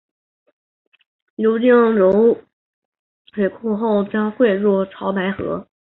[1.35, 2.41] 流经怀柔
[3.33, 5.67] 水库后在梭草村南汇入潮白河。